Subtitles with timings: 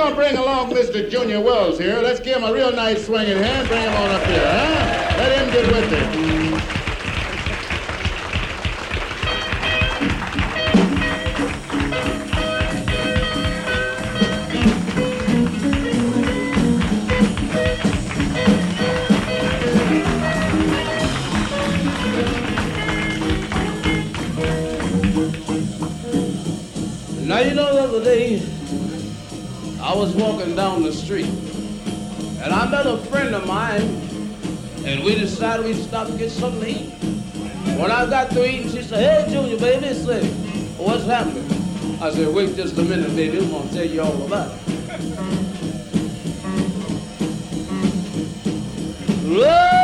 [0.00, 1.10] gonna bring along Mr.
[1.10, 2.00] Junior Wells here.
[2.00, 3.68] Let's give him a real nice swinging hand.
[3.68, 5.16] Bring him on up here, huh?
[5.18, 6.30] Let him get with it.
[27.26, 28.59] Now you know the other day
[29.90, 33.82] I was walking down the street and I met a friend of mine
[34.86, 36.90] and we decided we'd stop and get something to eat.
[37.76, 40.22] When I got to eating, she said, Hey Junior, baby, said,
[40.78, 41.44] what's happening?
[42.00, 44.60] I said, wait just a minute, baby, I'm gonna tell you all about it.
[49.26, 49.80] Lord,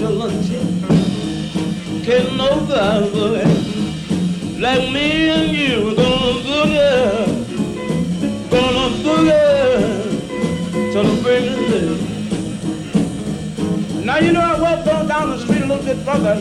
[0.00, 0.32] children
[2.02, 3.44] can nobody
[4.58, 5.94] like me and you.
[5.94, 7.36] Gonna boogie,
[8.50, 9.46] gonna boogie,
[10.92, 11.88] celebrating the break of day.
[14.06, 16.36] Now you know I walked on down the street a little bit further,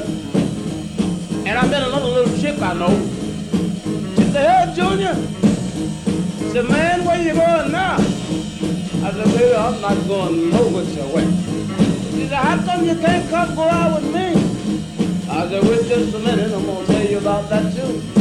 [1.46, 2.94] and I met another little chick I know.
[4.16, 5.16] She said, Hey Junior.
[6.50, 7.98] I said, man, where you going now?
[7.98, 11.26] I said, baby, I'm not going no which way.
[11.44, 11.49] She
[12.30, 14.28] said, how come you can't come go out with me?
[15.30, 18.19] I said, wait just a minute, I'm gonna tell you about that too.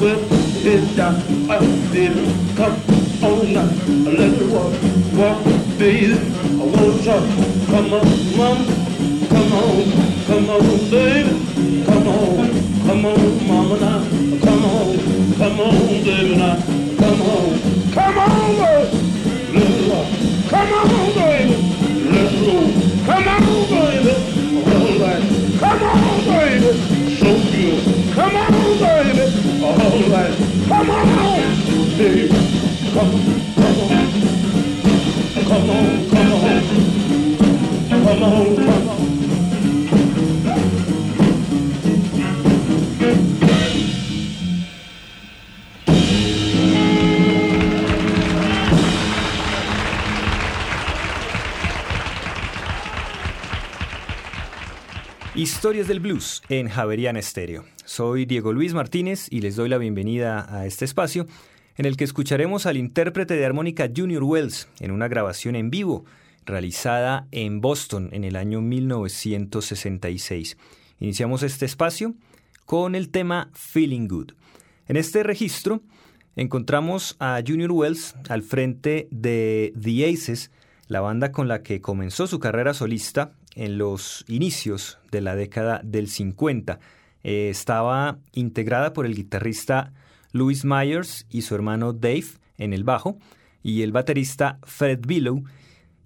[0.00, 0.16] On,
[0.64, 1.14] let's it down.
[1.48, 2.24] Oh, baby,
[2.56, 2.76] come
[3.22, 3.68] on now,
[4.10, 4.72] let's walk,
[5.14, 5.44] walk,
[5.78, 6.14] baby.
[6.14, 7.18] I want you,
[7.66, 8.64] come on, mama.
[9.28, 9.84] Come on,
[10.26, 11.84] come on, baby.
[11.84, 12.50] Come on,
[12.86, 14.00] come on, mama now.
[14.44, 14.88] Come on,
[15.36, 16.56] come on, baby now.
[16.98, 18.95] Come on, come on, baby.
[55.34, 57.64] Historias del Blues en Javeriana Estéreo.
[57.86, 61.26] Soy Diego Luis Martínez y les doy la bienvenida a este espacio
[61.76, 66.04] en el que escucharemos al intérprete de armónica Junior Wells en una grabación en vivo
[66.44, 70.56] realizada en Boston en el año 1966.
[71.00, 72.14] Iniciamos este espacio
[72.64, 74.32] con el tema Feeling Good.
[74.88, 75.82] En este registro
[76.36, 80.50] encontramos a Junior Wells al frente de The Aces,
[80.88, 85.80] la banda con la que comenzó su carrera solista en los inicios de la década
[85.84, 86.78] del 50.
[87.24, 89.92] Eh, estaba integrada por el guitarrista
[90.36, 92.26] Louis Myers y su hermano Dave
[92.58, 93.18] en el bajo
[93.62, 95.42] y el baterista Fred Billow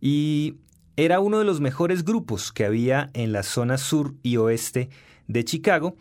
[0.01, 0.57] y
[0.97, 4.91] era uno de los mejores grupos que había en la zona sur y oeste
[5.29, 5.97] de Chicago,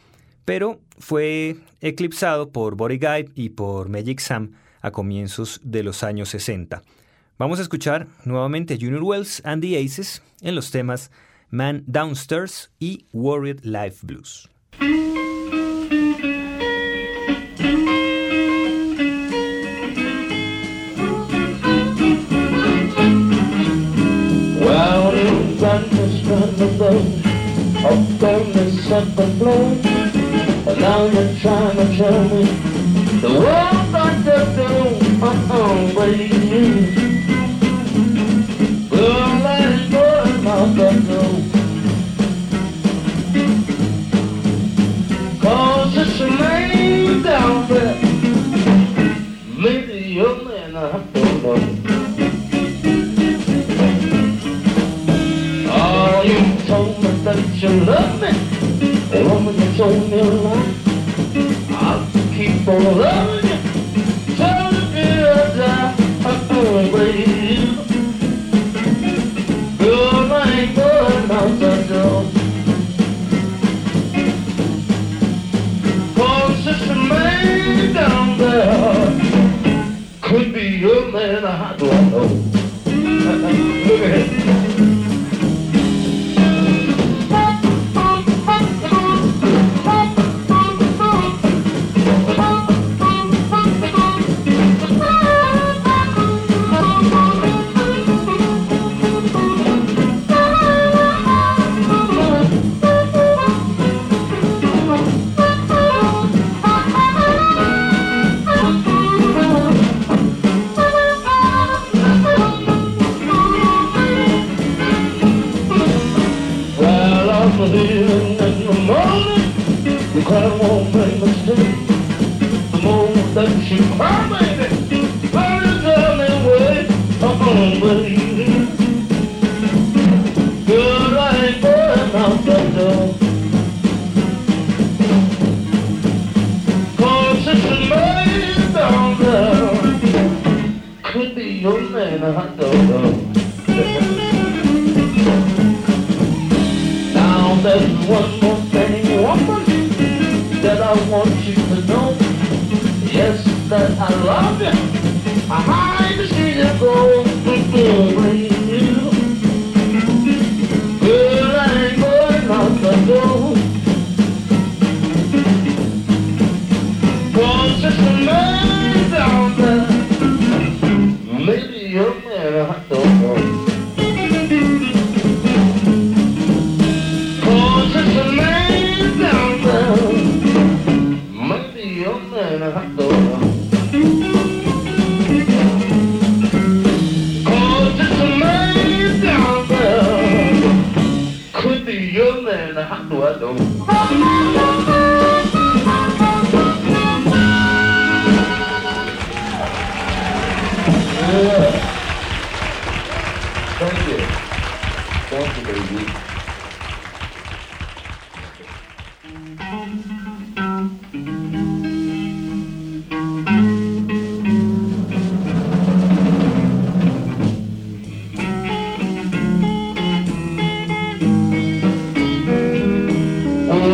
[0.46, 6.30] pero fue eclipsado por Body Guy y por Magic Sam a comienzos de los años
[6.30, 6.81] 60.
[7.38, 11.12] Vamos a escuchar nuevamente Junior Wells and the Aces en los temas
[11.50, 14.50] Man Downstairs y Worried Life Blues.
[26.80, 26.98] river
[27.80, 29.76] upon the second floor.
[30.68, 32.44] And now you're trying to tell me
[33.22, 36.99] the world not just a uh-uh, baby.
[59.80, 61.72] so full of.
[61.72, 62.06] I'll
[62.36, 63.49] keep on loving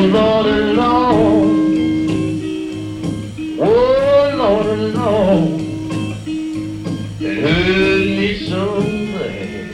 [0.08, 1.66] Lord, alone.
[3.60, 5.62] Oh, Lordy, Lord.
[7.20, 8.64] It hurt me so
[9.14, 9.74] bad,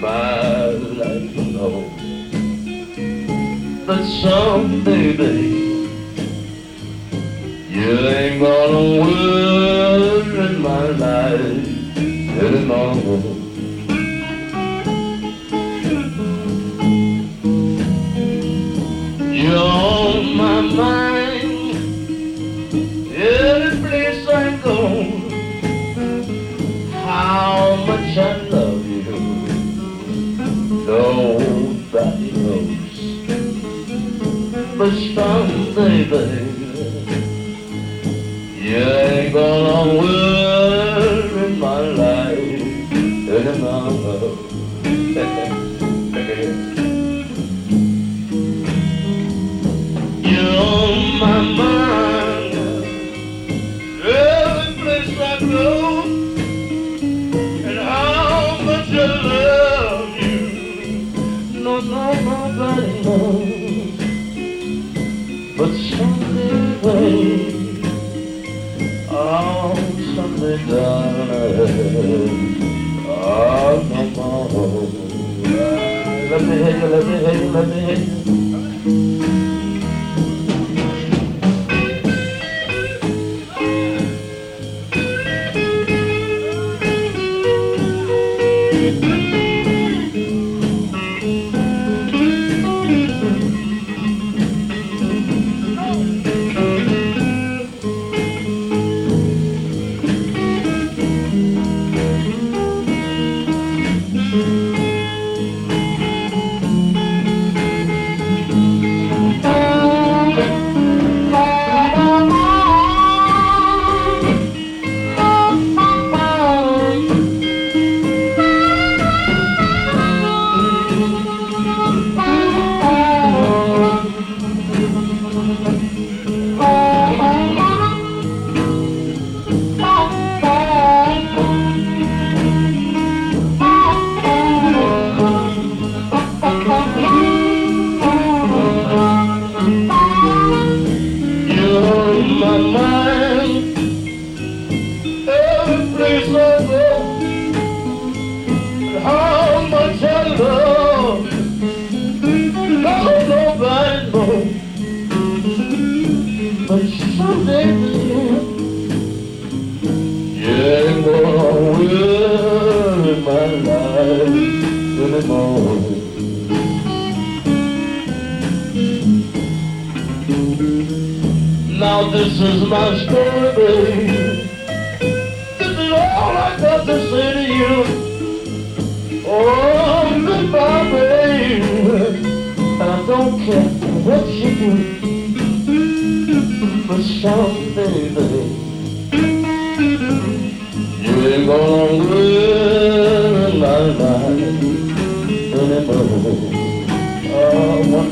[0.00, 1.88] my life, alone,
[3.86, 4.36] But so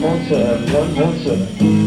[0.04, 0.58] Monster,
[0.94, 1.83] Monster.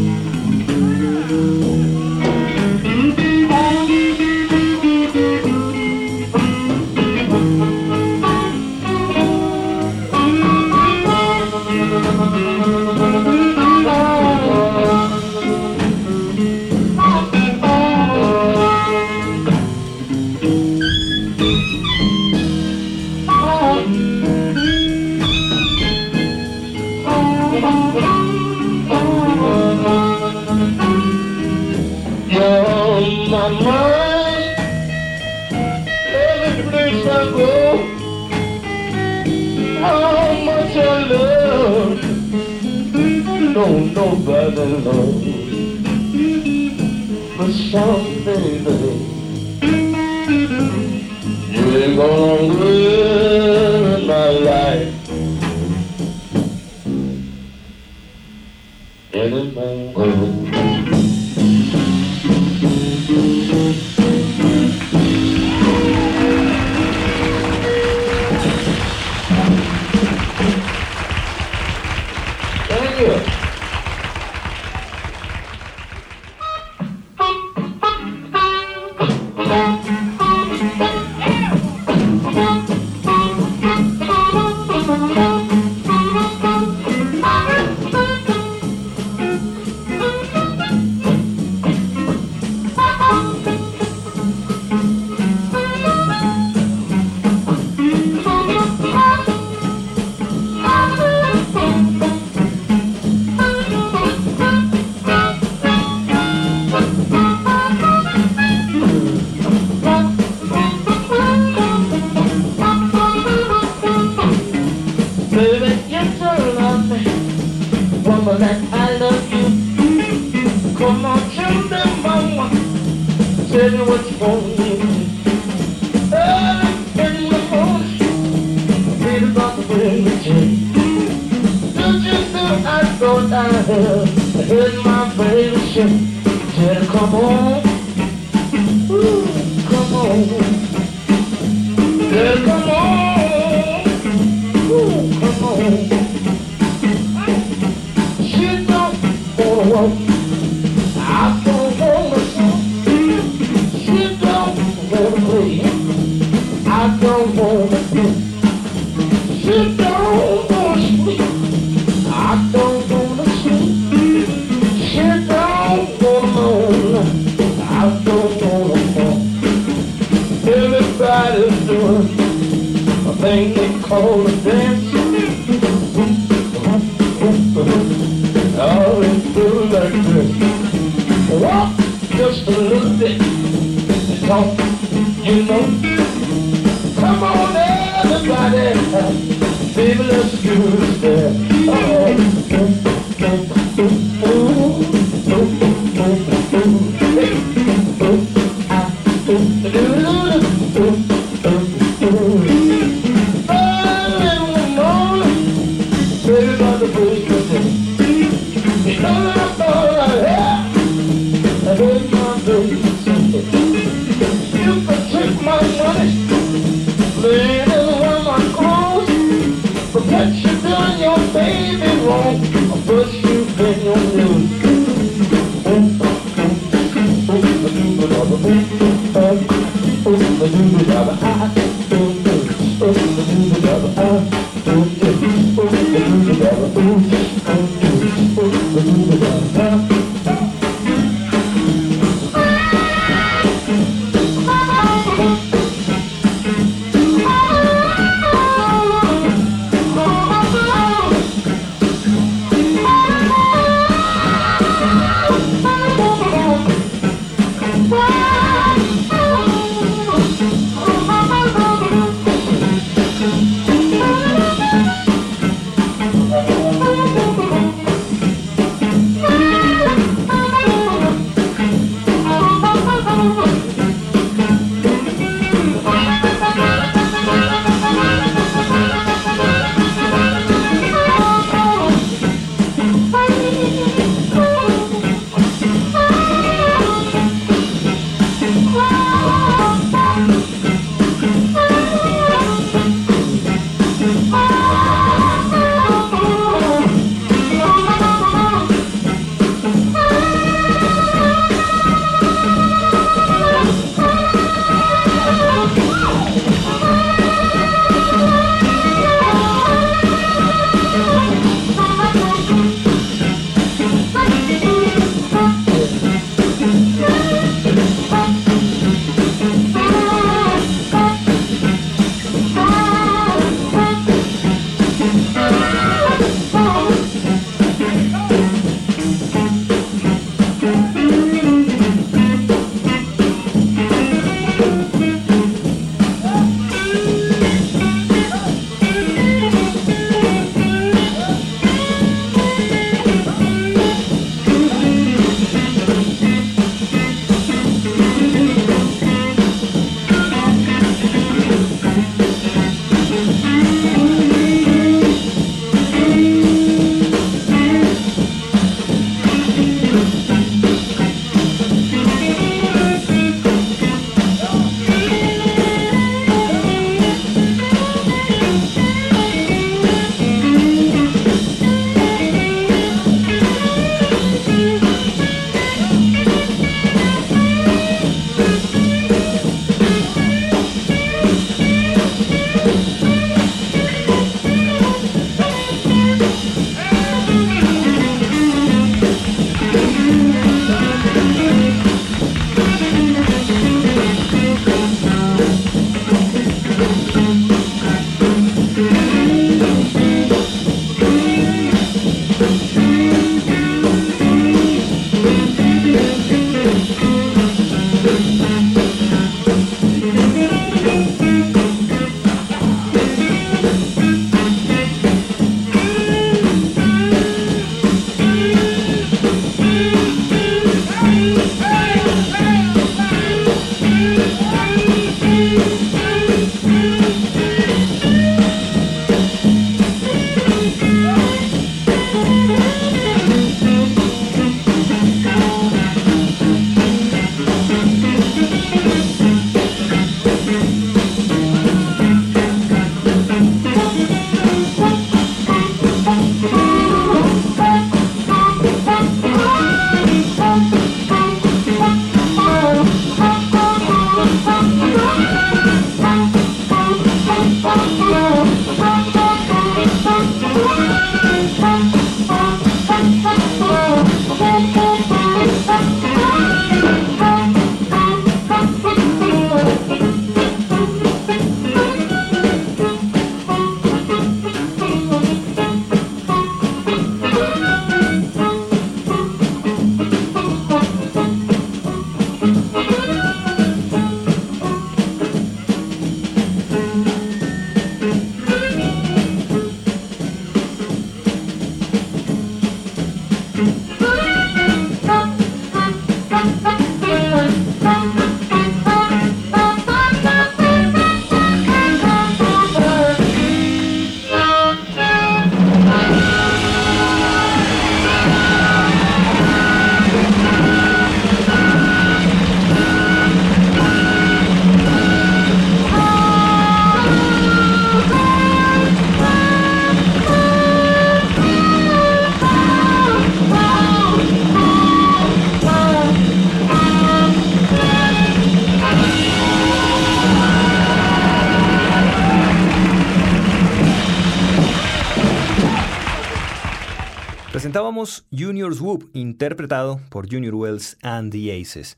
[537.67, 541.97] Presentábamos Junior's Whoop, interpretado por Junior Wells and the Aces.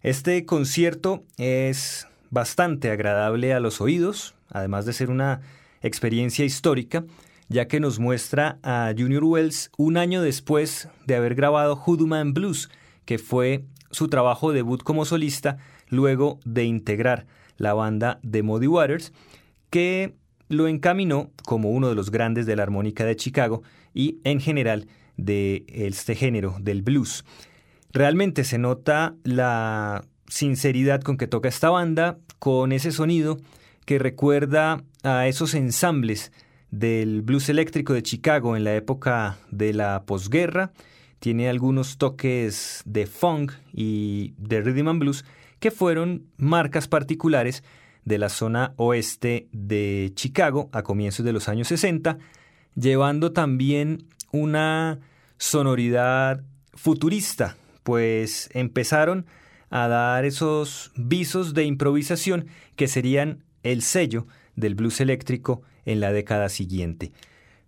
[0.00, 5.40] Este concierto es bastante agradable a los oídos, además de ser una
[5.82, 7.04] experiencia histórica,
[7.48, 12.32] ya que nos muestra a Junior Wells un año después de haber grabado Hoodoo Man
[12.32, 12.70] Blues,
[13.06, 19.12] que fue su trabajo debut como solista luego de integrar la banda de Muddy Waters,
[19.68, 20.14] que
[20.48, 23.64] lo encaminó como uno de los grandes de la armónica de Chicago
[23.96, 27.24] y en general de este género del blues.
[27.92, 33.38] Realmente se nota la sinceridad con que toca esta banda, con ese sonido
[33.86, 36.30] que recuerda a esos ensambles
[36.70, 40.72] del blues eléctrico de Chicago en la época de la posguerra.
[41.18, 45.24] Tiene algunos toques de funk y de rhythm and blues
[45.58, 47.64] que fueron marcas particulares
[48.04, 52.18] de la zona oeste de Chicago a comienzos de los años 60,
[52.76, 55.00] llevando también una
[55.38, 59.26] sonoridad futurista, pues empezaron
[59.70, 66.12] a dar esos visos de improvisación que serían el sello del blues eléctrico en la
[66.12, 67.12] década siguiente.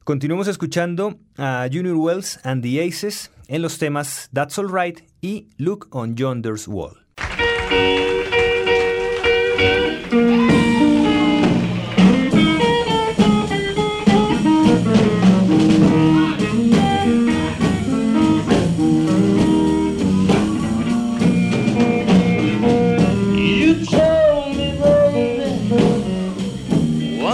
[0.04, 5.88] Continuamos escuchando a Junior Wells and the Aces en los temas That's Alright y Look
[5.90, 7.04] on Yonder's Wall.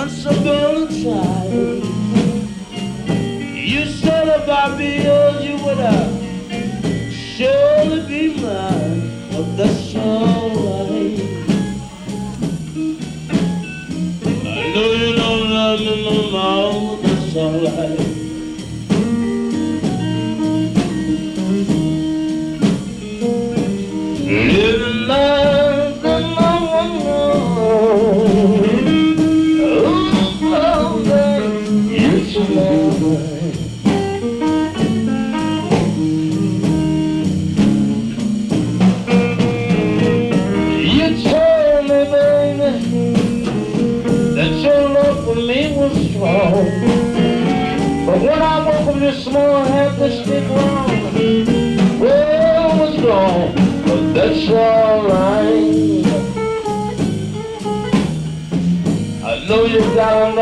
[0.04, 1.80] Once upon a time,
[3.56, 6.03] you said about me, be you would have.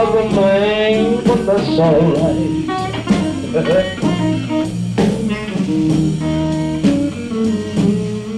[0.02, 2.50] another man, but that's alright.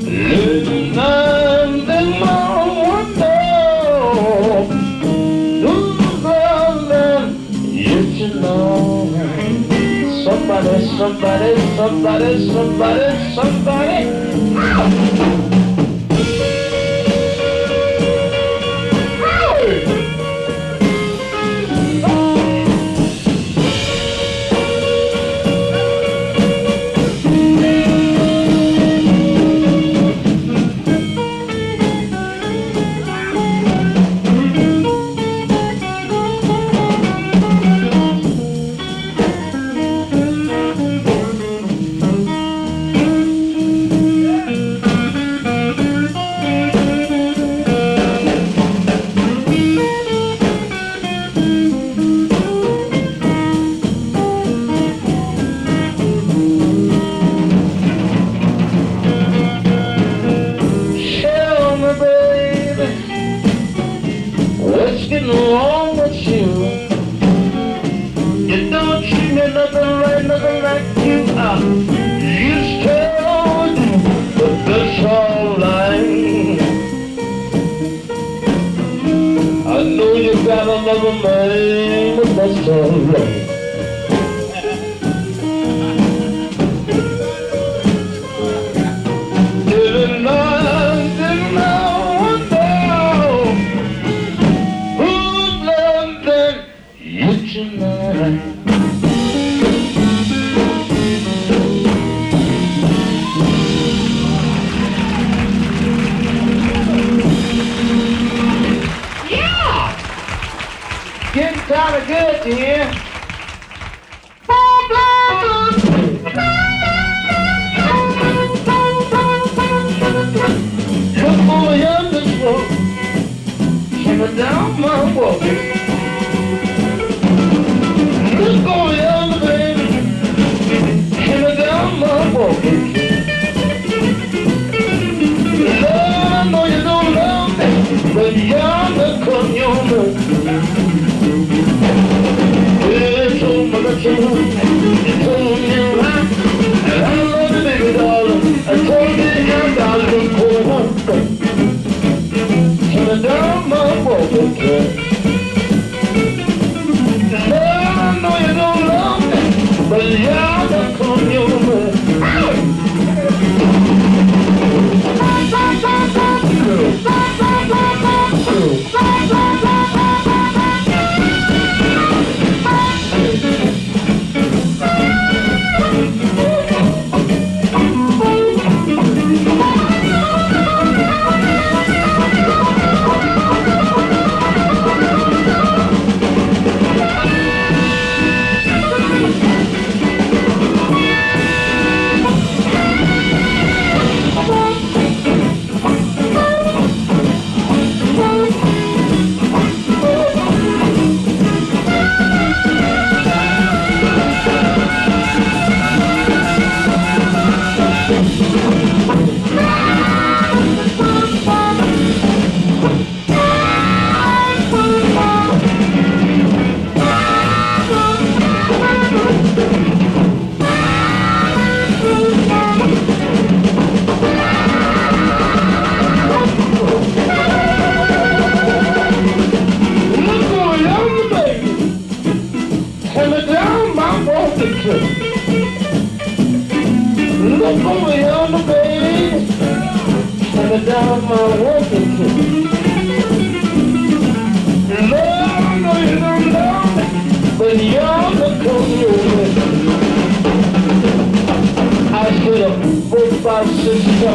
[0.04, 2.08] Living the mountain
[7.72, 9.08] you should know.
[10.24, 14.00] Somebody, somebody, somebody, somebody, somebody.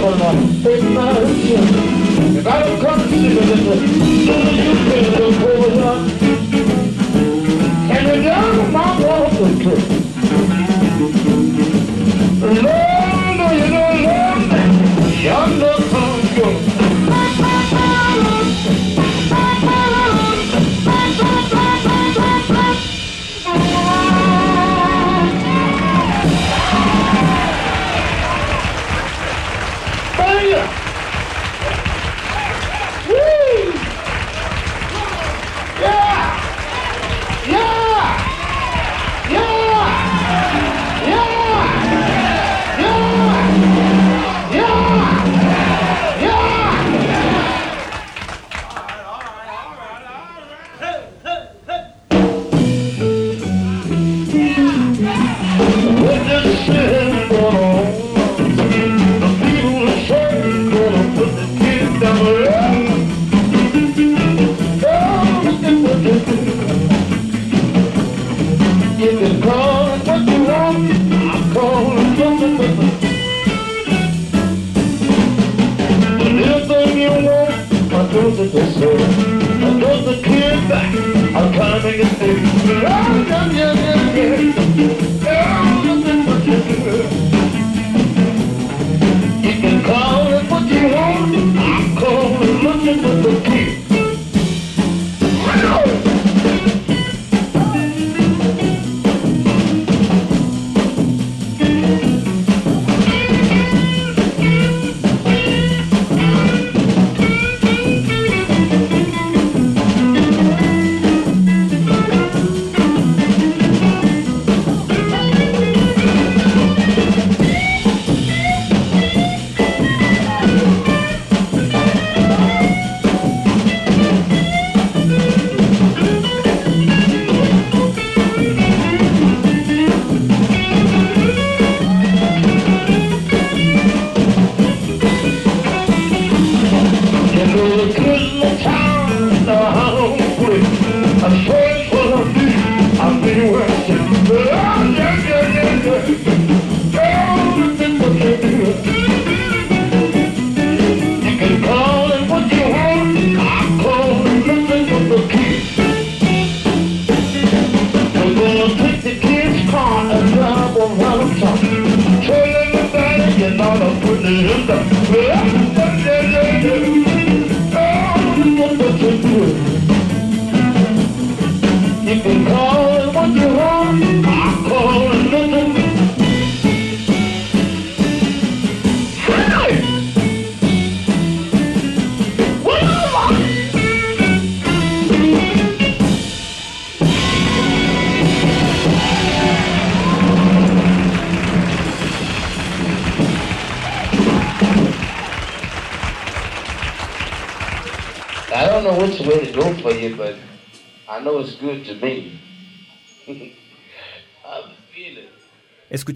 [0.01, 0.37] someone
[2.37, 3.75] If I don't come to you, then the
[4.25, 5.69] sooner you feel the poor
[7.87, 9.98] Can you know my walk with?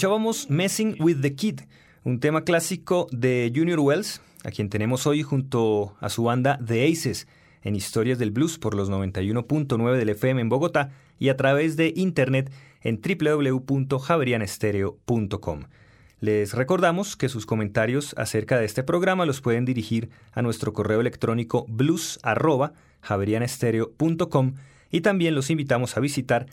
[0.03, 1.61] Escuchábamos Messing with the Kid,
[2.03, 6.91] un tema clásico de Junior Wells, a quien tenemos hoy junto a su banda The
[6.91, 7.25] Aces
[7.61, 11.93] en Historias del Blues por los 91.9 del FM en Bogotá y a través de
[11.95, 15.63] internet en www.javerianestereo.com.
[16.19, 20.99] Les recordamos que sus comentarios acerca de este programa los pueden dirigir a nuestro correo
[20.99, 24.55] electrónico blues@javerianestereo.com
[24.91, 26.47] y también los invitamos a visitar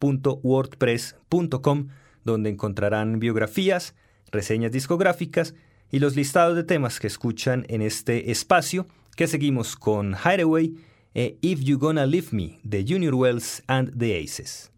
[0.00, 1.88] www.historiasdelblues.wordpress.com
[2.24, 3.94] donde encontrarán biografías,
[4.32, 5.54] reseñas discográficas
[5.90, 10.74] y los listados de temas que escuchan en este espacio que seguimos con Hideaway
[11.14, 14.70] e If You Gonna Leave Me de Junior Wells and the Aces.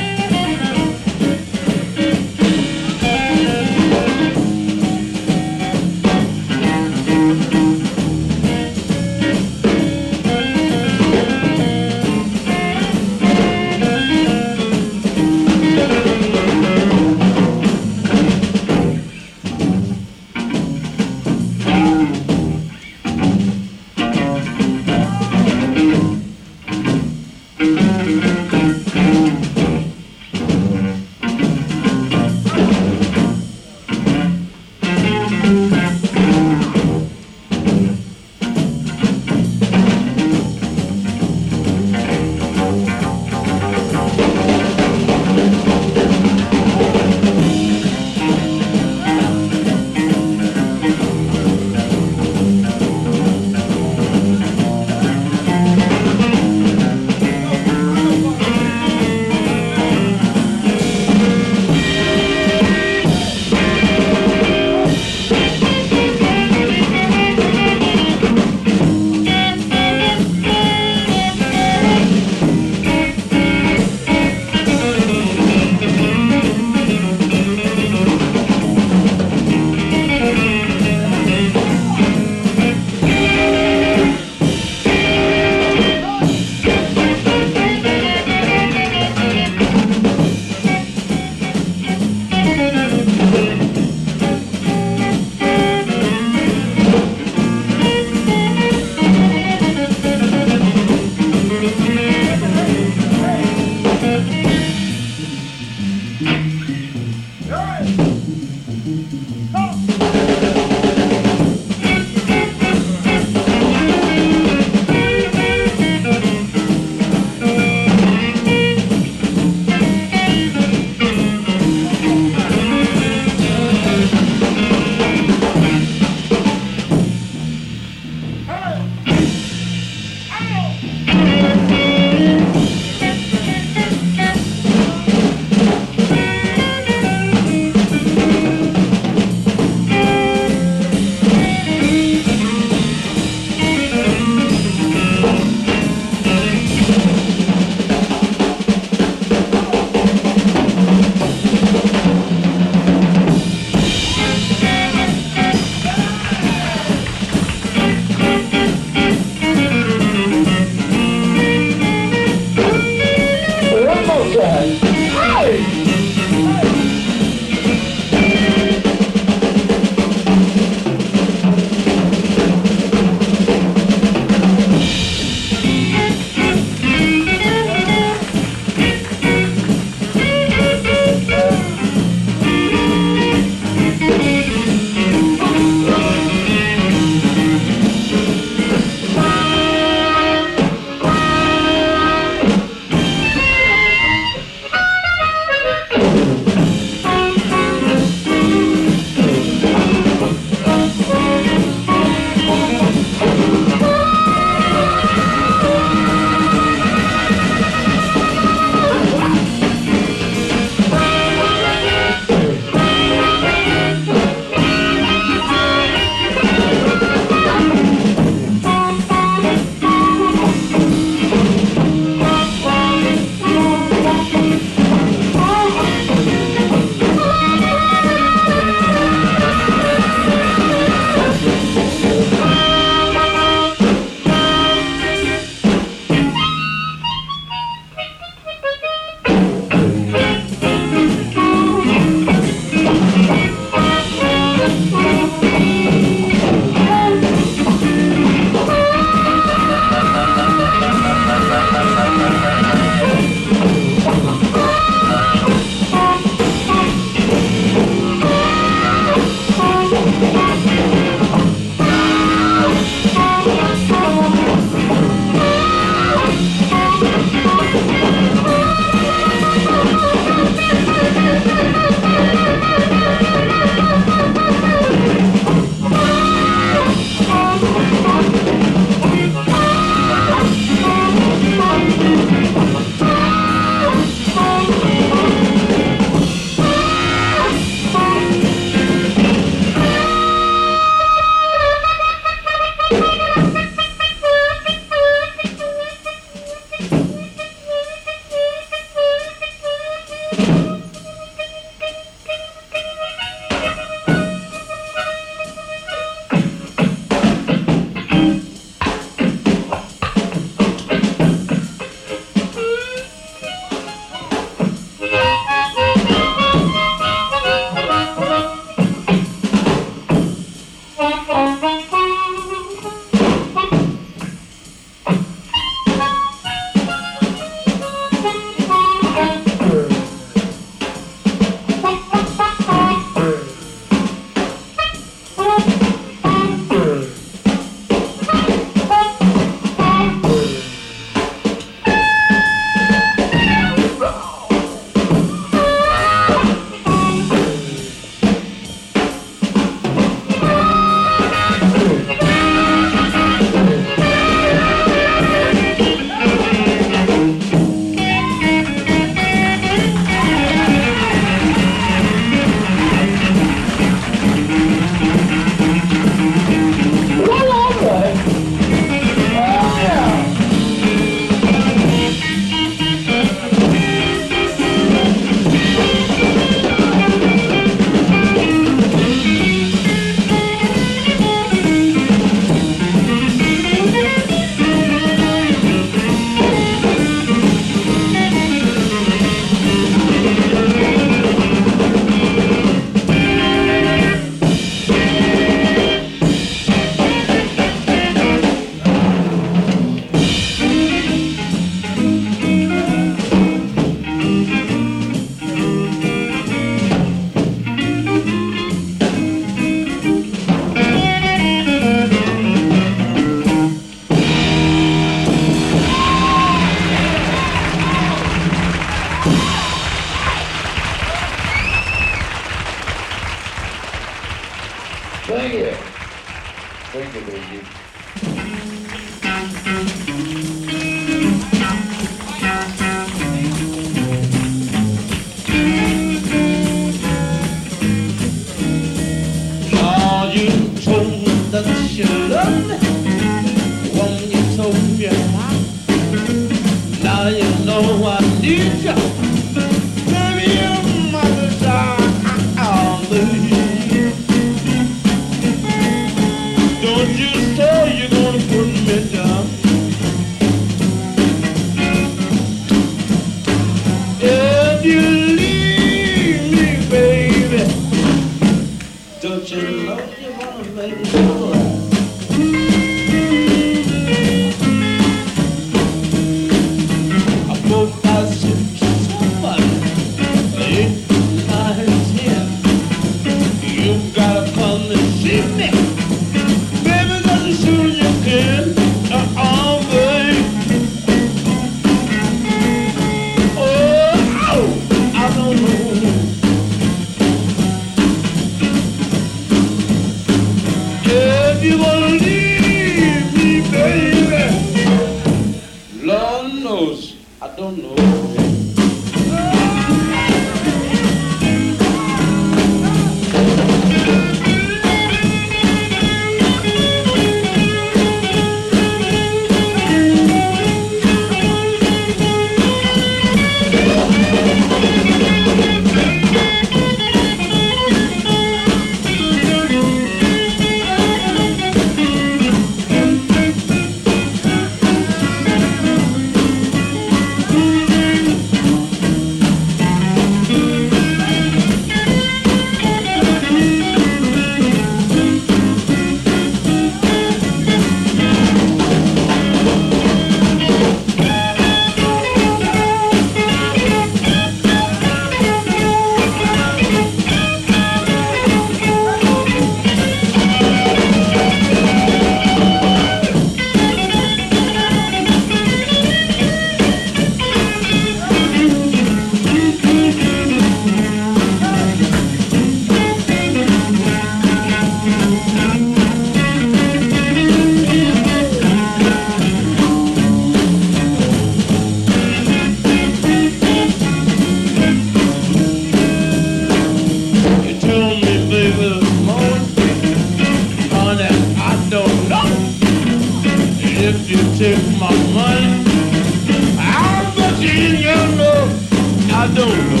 [599.53, 600.00] don't know.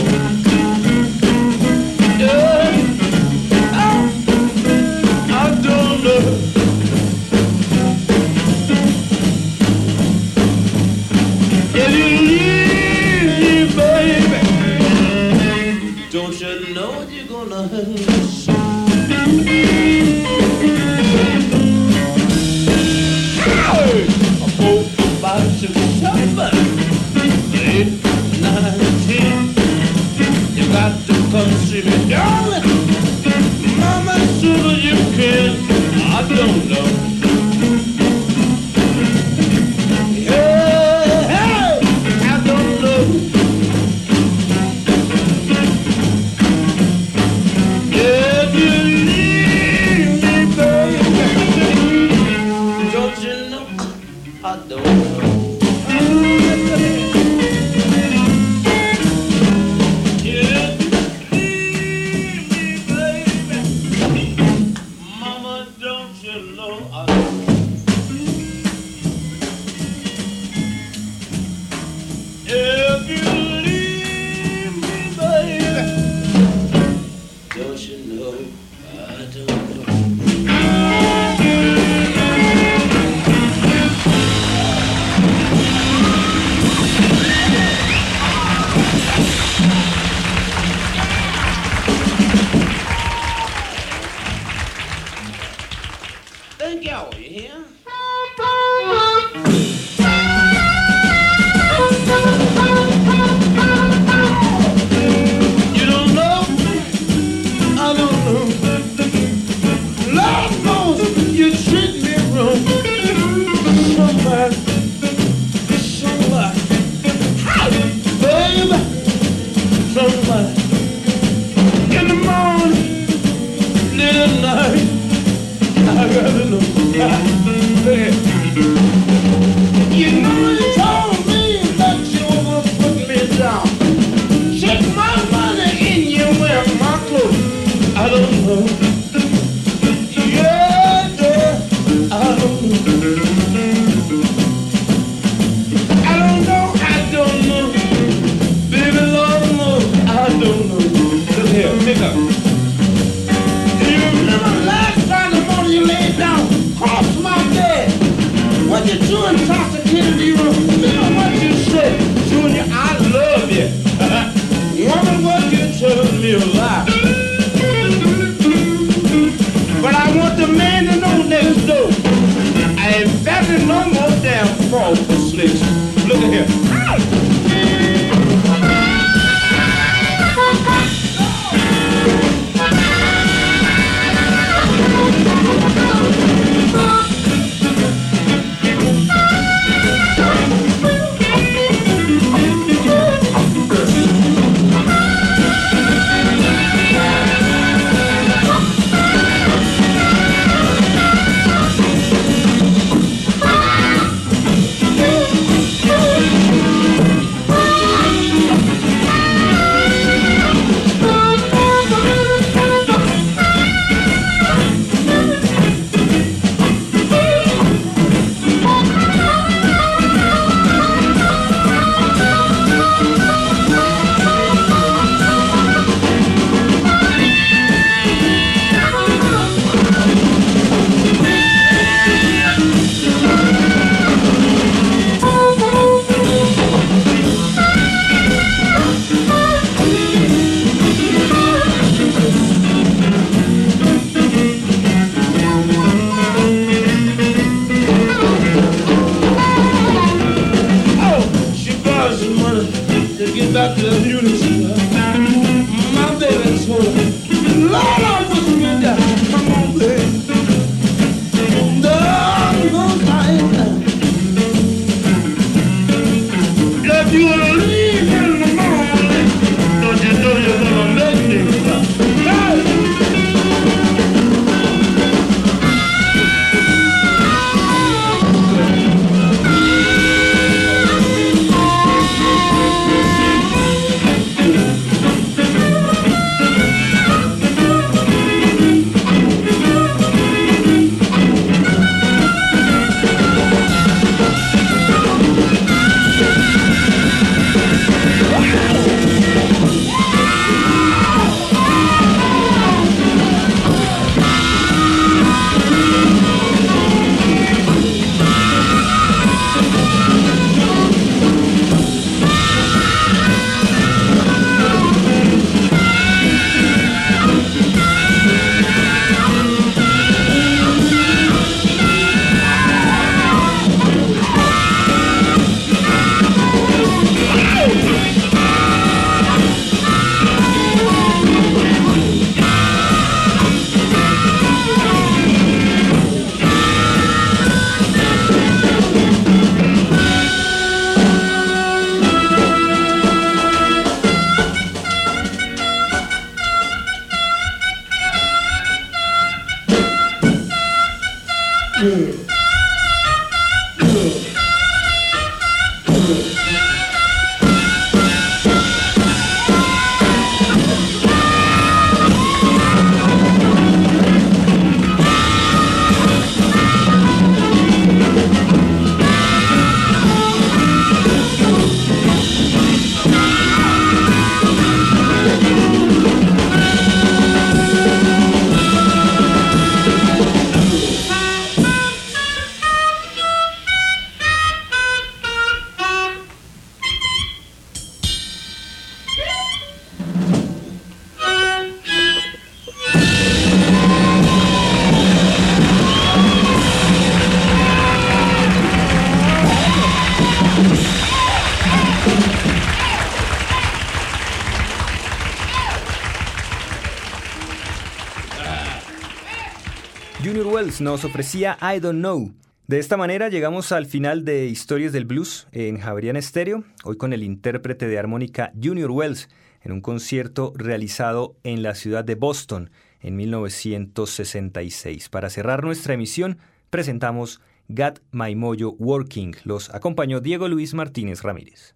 [410.81, 412.33] Nos ofrecía I Don't Know.
[412.67, 417.13] De esta manera llegamos al final de Historias del Blues en Javerian Estéreo, hoy con
[417.13, 419.29] el intérprete de armónica Junior Wells
[419.61, 425.09] en un concierto realizado en la ciudad de Boston en 1966.
[425.09, 429.35] Para cerrar nuestra emisión, presentamos Got My Mojo Working.
[429.43, 431.75] Los acompañó Diego Luis Martínez Ramírez.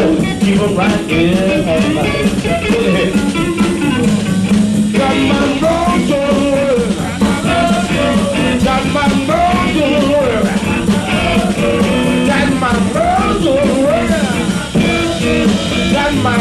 [0.00, 2.32] so keep them right in my life.
[4.96, 6.22] Got my road the.
[8.64, 9.88] Got my road the.
[12.28, 13.56] Got my road the.
[15.92, 16.36] Got my.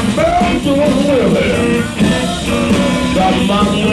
[3.16, 3.89] Got my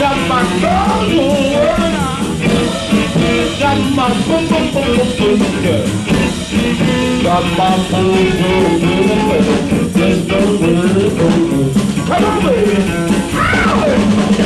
[0.00, 1.04] Got my girl
[3.60, 5.90] Got my boom boom boom boom boom
[7.22, 9.10] That my boom boom boom
[11.18, 11.70] boom.
[12.06, 12.76] Come on baby.
[13.30, 14.39] Come on